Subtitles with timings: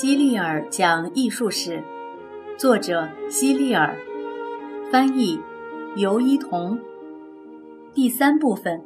[0.00, 1.84] 希利尔讲艺术史，
[2.56, 3.94] 作者希利尔，
[4.90, 5.38] 翻译
[5.94, 6.80] 尤一彤。
[7.92, 8.82] 第三部分，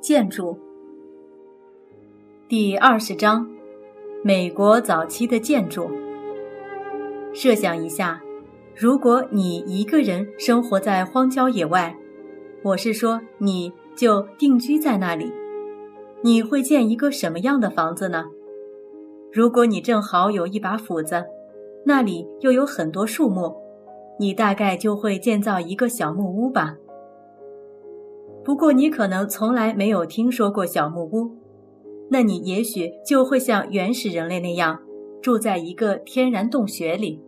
[0.00, 0.58] 建筑。
[2.48, 3.48] 第二十章，
[4.24, 5.88] 美国早期的建筑。
[7.32, 8.20] 设想一下，
[8.74, 11.96] 如果你一个人生活在荒郊野外，
[12.64, 15.32] 我是说，你就定居在那里，
[16.20, 18.24] 你会建一个什么样的房子呢？
[19.32, 21.24] 如果你正好有一把斧子，
[21.84, 23.54] 那里又有很多树木，
[24.18, 26.76] 你大概就会建造一个小木屋吧。
[28.44, 31.36] 不过你可能从来没有听说过小木屋，
[32.10, 34.80] 那你也许就会像原始人类那样，
[35.20, 37.22] 住在一个天然洞穴里。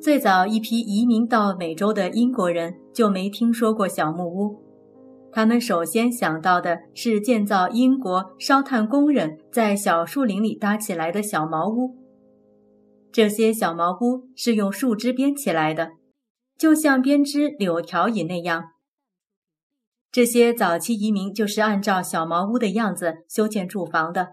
[0.00, 4.69] 最早一批移民到美洲的英国人就没听说过小木屋。
[5.32, 11.96] 他们首先想到的是建造英国烧炭工人在小树林里搭起来的小茅屋。
[13.12, 15.90] 这些小茅屋是用树枝编起来的，
[16.58, 18.64] 就像编织柳条椅那样。
[20.12, 24.30] 这些早期移民就是按照小茅屋的样子修建住房的。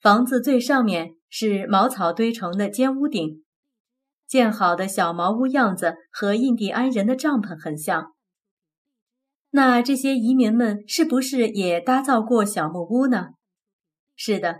[0.00, 3.42] 房子最上面是茅草堆成的尖屋顶，
[4.26, 8.12] 建好的小茅屋样子和印第安人的帐篷很像。
[9.56, 13.28] 那这些移民们是不是也搭造过小木屋呢？
[14.14, 14.56] 是的，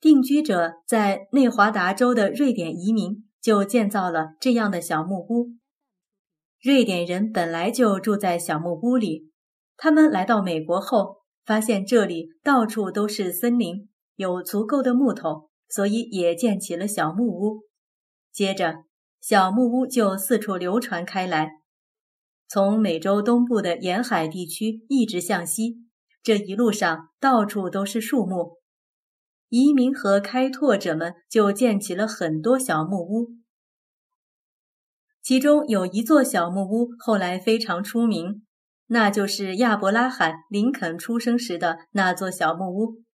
[0.00, 5.50] 定居者在内华达州的瑞典移民就建造了这样的小木屋。
[6.58, 9.30] 瑞典人本来就住在小木屋里，
[9.76, 17.64] 他们来到美国后，发现这里到处都是森林，有足够的木头，所以也建起了小木屋。
[18.32, 18.84] 接着，
[19.20, 21.59] 小木屋就四处流传开来。
[22.52, 25.84] 从美洲东部的沿海地区一直向西，
[26.20, 28.56] 这一路上到处都是树木。
[29.50, 33.36] 移民和开拓者们就建起了很多小木屋，
[35.22, 38.44] 其中有一座小木屋后来非常出名，
[38.86, 43.04] 那就是亚伯拉罕·林肯出生时的那座小木屋。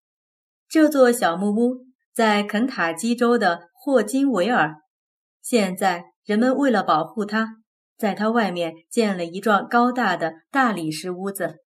[0.67, 4.77] 这座小木屋在肯塔基州的霍金维尔，
[5.43, 7.66] 现在人们为了保护它。
[7.97, 11.57] 在它外面建了一幢高大的大理石屋子。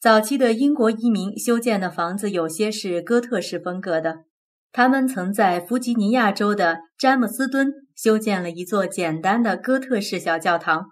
[0.00, 4.24] 早期的英国移民修建的房子有些是哥特式风格的，
[4.72, 10.86] 他们曾在弗吉尼亚州的詹姆斯敦修建了一座简单的哥特式小教堂，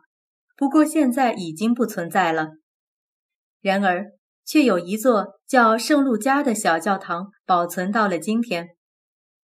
[0.57, 2.51] 不过现在已经不存在了。
[3.63, 4.13] 然而，
[4.45, 8.69] 却有一座叫圣路加的小教堂保存到了今天。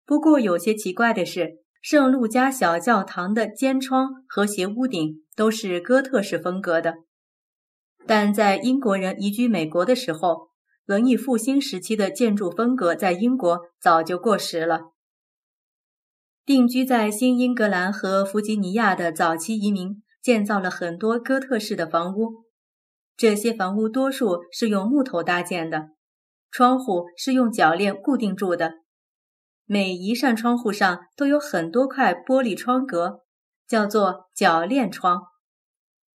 [0.06, 1.60] 不过，有些奇怪的是。
[1.82, 6.96] 圣路加小教堂的尖窗和斜屋顶都是哥特式风格的，
[8.06, 10.50] 但在英国人移居美国的时候，
[10.88, 14.92] 文艺复兴时期的建筑风格在英国早就过时了。
[16.46, 22.44] 定居在新英格兰和弗吉尼亚的早期移民建造了很多哥特式的房屋，
[23.16, 25.92] 这些房屋多数是用木头搭建的，
[26.52, 28.79] 窗户是用铰链固定住的。
[29.72, 33.20] 每一扇窗户上都有很多块玻璃窗格，
[33.68, 35.22] 叫做铰链窗。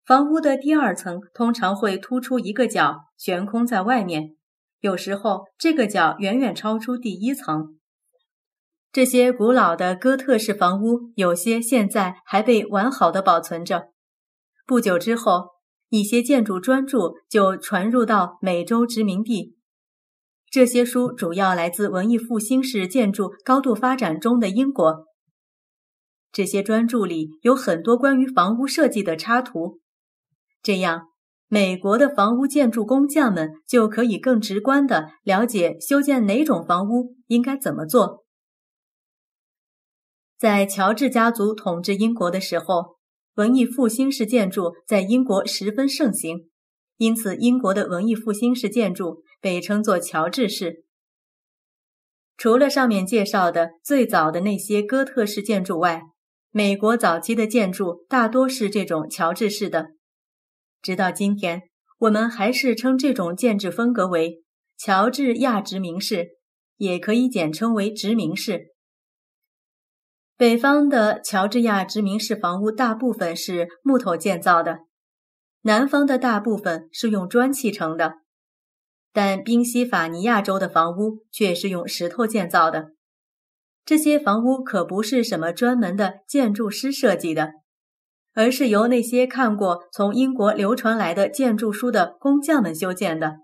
[0.06, 4.36] 房屋的第二层通常会突出一个角，悬空在外面。
[4.82, 7.80] 有时候，这个角远远超出第一层。
[8.92, 13.88] 这些古老的哥特式房屋，有些现在还被完好的保存着。
[14.68, 15.48] 不久之后，
[15.90, 19.56] 一些建筑专著就传入到美洲殖民地。
[20.52, 25.06] 这些书主要来自文艺复兴式建筑高度发展中的英国。
[26.32, 29.80] 这些专著里有很多关于房屋设计的插图，
[30.64, 31.10] 这样
[31.48, 38.26] 美国的房屋建筑工匠们就可以更直观地了解修建哪种房屋应该怎么做。
[40.38, 42.98] 在乔治家族统治英国的时候，
[43.36, 46.50] 文艺复兴式建筑在英国十分盛行，
[46.98, 49.22] 因此英国的文艺复兴式建筑。
[49.40, 50.84] 被称作乔治式。
[52.38, 56.04] 除了上面介绍的最早的那些哥特式建筑外，
[56.52, 59.90] 美国早期的建筑大多是这种乔治式的。
[60.82, 61.64] 直到今天，
[61.98, 64.44] 我们还是称这种建筑风格为
[64.78, 66.30] 乔治亚殖民式，
[66.78, 68.68] 也可以简称为殖民式。
[70.38, 74.80] 北方的乔治亚殖民式房屋大部分是木头建造的，
[75.64, 78.19] 南方的大部分是用砖砌成的。
[79.22, 82.92] 但宾夕法尼亚州的房屋却是用石头建造的。
[83.84, 87.52] 这些房屋可不是什么专门的建筑师设计的，
[88.34, 93.40] 而是由那些看过从英国流传来的建筑书的工匠们修建的。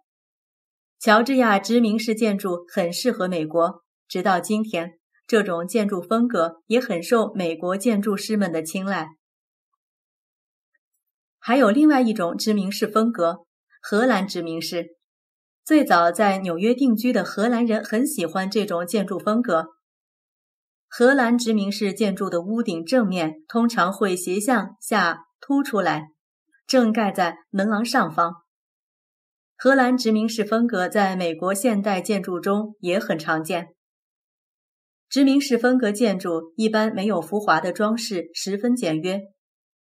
[0.98, 4.94] 乔治亚殖民式建筑很适合美国，直到今天，
[5.28, 9.10] 这种建筑风格也很受美国建筑师们的青睐。
[11.38, 13.40] 还有另外一种殖民式风格——
[13.84, 14.96] 荷兰殖民式。
[15.66, 19.70] 最早在纽约定居的荷兰人很喜欢这种建筑风格。
[20.88, 26.10] 荷兰殖民式建筑的屋顶正面通常会斜向下凸出来，
[26.68, 28.32] 正盖在门廊上方。
[29.58, 33.70] 荷兰殖民式风格在美国现代建筑中也很常见。
[35.10, 39.20] 殖民式风格建筑一般没有浮华的装饰，十分简约。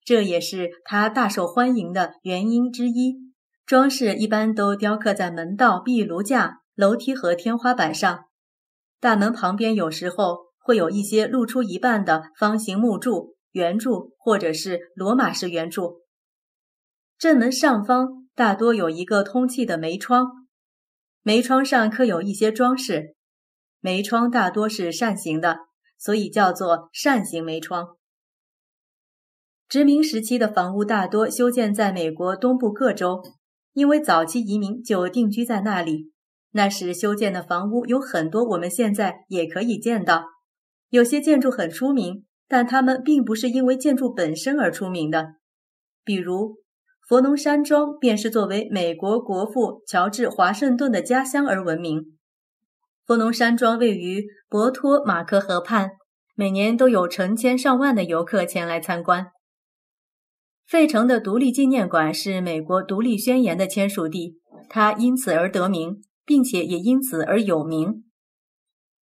[0.03, 3.34] 这也是它大受欢迎的原因之一。
[3.67, 8.25] 装饰一般都雕刻在门道、壁炉架、楼梯和天花板上。
[9.01, 16.03] 大门旁边有时候会有一些露出一半的方形木柱、圆柱或者是罗马式圆柱。
[17.19, 20.47] 正门上方大多有一个通气的煤窗，
[21.23, 23.15] 煤窗上刻有一些装饰。
[23.81, 25.59] 煤窗大多是扇形的，
[25.99, 27.97] 所以叫做扇形煤窗。
[29.69, 33.23] 殖民时期的房屋大多修建在美国东部各州，
[33.75, 36.11] 因为早期移民就定居在那里。
[36.53, 40.25] 那时修建的房屋有很多，我们现在也可以见到。
[40.89, 45.35] 有些建筑很出名，但它们并不是因为建筑本身而出名的。
[46.05, 46.59] 比如
[47.09, 52.17] 佛农山庄便是作为美国国父乔治华盛顿的家乡而闻名。
[53.05, 55.91] 佛农山庄位于博托马克河畔，
[56.37, 59.27] 每年都有成千上万的游客前来参观。
[60.67, 68.05] 费城的独立纪念馆是美国独立宣言的签署地，它因此而得名，并且也因此而有名。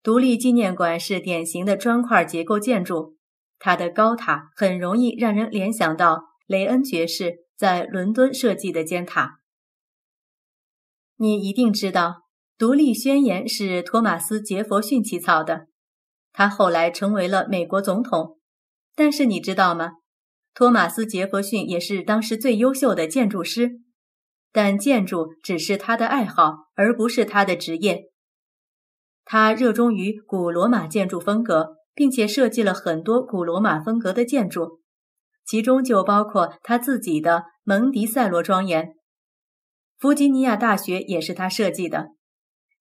[0.02, 3.18] 独立纪念馆是典型的砖块结构建筑，
[3.60, 9.42] 它的高塔很容易让人联想到雷恩爵士在伦敦设计的尖塔。
[11.18, 12.24] 你一定知道，
[12.58, 15.68] 独立宣言是托马斯·杰佛逊起草的，
[16.32, 18.40] 他后来成为了美国总统。
[18.96, 19.92] 但是你知道吗？
[20.60, 23.80] 托马斯·杰弗逊也是当时最优秀的建筑师，
[24.52, 28.10] 但建筑只是他的爱好，而不是他的职业。
[29.24, 34.82] 他热衷于古罗马建筑风格，并且设计了很多古罗马风格的建筑，
[35.46, 38.96] 其中就包括他自己的蒙迪塞罗庄园。
[39.98, 42.10] 弗吉尼亚大学也是他设计的。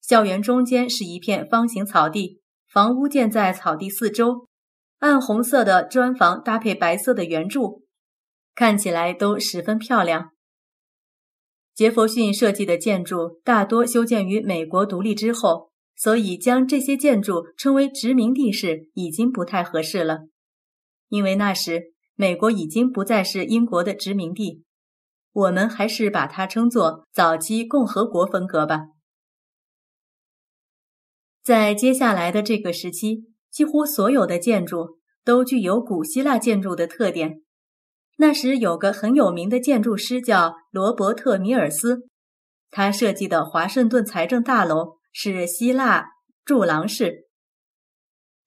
[0.00, 4.47] 校园中间是一片方形草地，房屋建在草地四周。
[4.98, 7.84] 暗红色的砖房搭配白色的圆柱，
[8.56, 10.32] 看起来都十分漂亮。
[11.72, 20.26] 杰弗逊设计的建筑大多修建于美国独立之后，所以将这些建筑称为殖民地式已经不太合适了，
[21.08, 24.64] 因为那时美国已经不再是英国的殖民地。
[25.30, 28.86] 我们还是把它称作早期共和国风格吧。
[31.44, 33.28] 在接下来的这个时期。
[33.50, 34.97] 几乎所有的建筑
[35.28, 37.42] 都具有古希腊建筑的特点。
[38.16, 42.08] 那时有个很有名的建筑师叫罗伯特·米尔斯，
[42.70, 46.06] 他设计的华盛顿财政大楼是希腊
[46.46, 47.26] 柱廊式。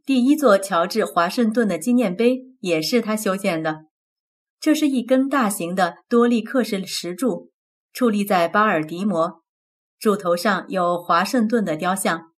[0.04, 3.82] 第一座乔治·华盛顿的纪念碑也是他修建的。
[4.60, 7.52] 这是一根大型的多利克式石柱，
[7.94, 9.44] 矗立在巴尔的摩，
[10.00, 12.32] 柱头上有华盛顿的雕像。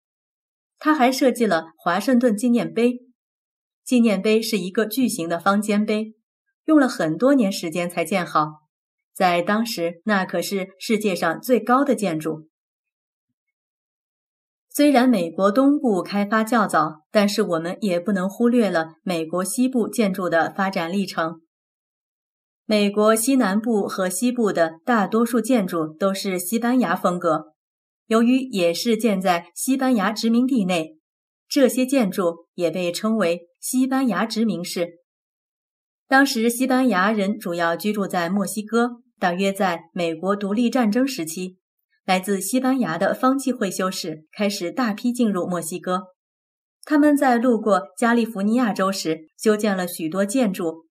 [0.80, 2.98] 他还设计了华盛顿纪念碑，
[3.84, 6.14] 纪念碑是一个巨型的方尖碑，
[6.64, 8.62] 用了很多年时间才建好，
[9.14, 12.48] 在当时那可是世界上最高的建筑。
[14.68, 21.42] 虽然美国东部开发较早，但是我们也不能忽略了美国西部建筑的发展历程。
[22.64, 27.52] 美国西南部和西部的大多数建筑都是西班牙风格。
[28.06, 30.96] 由于也是建在西班牙殖民地内，
[31.48, 34.98] 这些建筑也被称为西班牙殖民式。
[36.08, 41.58] 当时西班牙人主要居住在墨西哥，大约在美国独立战争时期，
[42.04, 46.08] 来自西班牙的方济会修士开始大批进入墨西哥。
[46.84, 50.88] 他们在路过加利福尼亚州时，修建了许多建筑，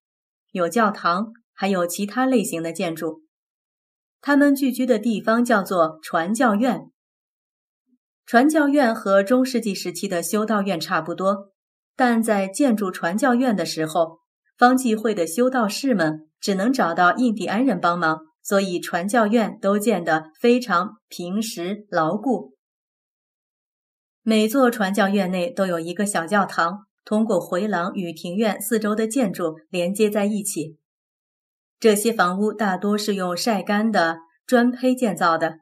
[0.52, 3.24] 有教堂，还有其他类型的建筑。
[4.22, 6.90] 他们聚居的地方叫做传教院。
[8.26, 11.51] 传教院和中世纪时期的修道院差不多，
[11.96, 14.20] 但在建筑传教院的时候，
[14.58, 22.56] 方济会的修道士们只能找到印第安人帮忙，所以传教院都建得非常平实牢固。
[24.24, 30.78] 每座传教院内都有一个小教堂，通过回廊与庭院四周的建筑连接在一起。
[31.80, 35.62] 这些房屋大多是用晒干的砖坯建造的。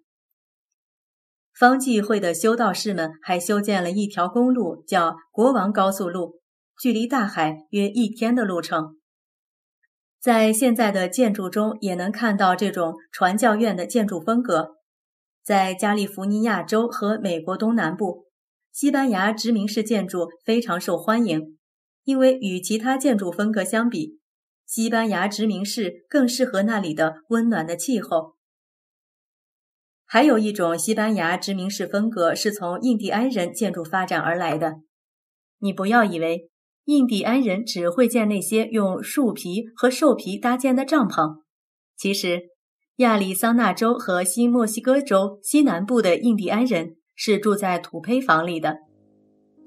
[1.59, 6.39] 方济会的修道士们还修建了一条公路，叫国王高速路，
[6.81, 8.95] 距离大海约一天的路程。
[10.21, 14.77] 在现在的建筑中也能看到这种传教院的建筑风格。
[15.43, 18.27] 在加利福尼亚州和美国东南部，
[18.71, 21.57] 西班牙殖民式建筑非常受欢迎，
[22.05, 24.17] 因为与其他建筑风格相比，
[24.65, 28.35] 西班牙殖民式更适合那里的温暖的气候。
[30.11, 34.77] 还有一种西班牙殖民式风格是从印第安人建筑发展而来的。
[35.59, 36.49] 你不要以为。
[36.85, 41.41] 印第安人只会建那些用树皮和兽皮搭建的帐篷。
[41.95, 42.41] 其实，
[42.95, 48.77] 亚利桑那州和新墨西哥州西南部的印第安人是住在土坯房里的。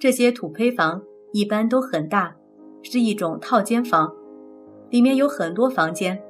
[0.01, 2.35] 这些土坯房一般都很大，
[2.83, 4.13] 是一种套间房，
[4.91, 6.21] 里面有很多房间。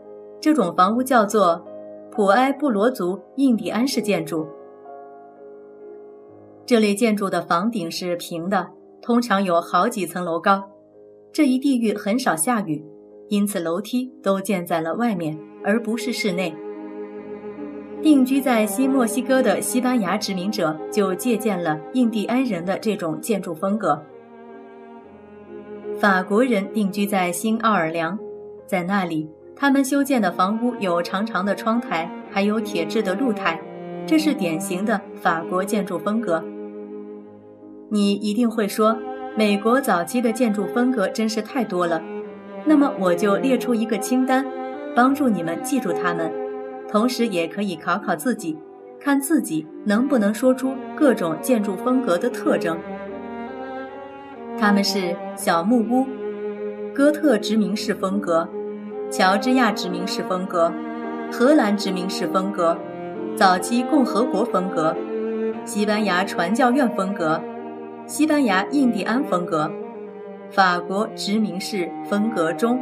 [0.42, 1.66] 这种房屋叫做
[2.14, 4.46] 普埃布罗族印第安式建筑。
[6.66, 8.68] 这类建筑的房顶是平的，
[9.00, 10.62] 通常有好几层楼高。
[11.32, 12.84] 这一地域很少下雨，
[13.30, 16.54] 因此楼梯都建在了外面，而不是室内。
[18.02, 23.98] 定居在新墨西哥的西班牙殖民者就借鉴了印第安人的这种建筑风格。
[25.98, 28.18] 法国人定居在新奥尔良，
[28.66, 33.60] 在那里，他们修建的房屋有长长的窗台，还有铁质的露台，
[34.06, 36.42] 这是典型的法国建筑风格。
[37.88, 38.96] 你一定会说。
[39.34, 42.02] 美国早期的建筑风格真是太多了，
[42.66, 44.44] 那么我就列出一个清单，
[44.94, 46.30] 帮助你们记住它们，
[46.86, 48.58] 同时也可以考考自己，
[49.00, 52.76] 看自己能不能说出各种建筑风格的特征。
[54.58, 56.06] 他们是小木屋、
[56.92, 58.46] 哥特殖民式风格、
[59.12, 60.72] 乔治亚殖民式风格、
[61.30, 62.74] 荷兰殖民式风格、
[63.36, 64.96] 早期共和国风格、
[65.66, 67.38] 西班牙传教院风格。
[68.06, 69.70] 西班牙印第安风格，
[70.50, 72.80] 法国殖民式风格中。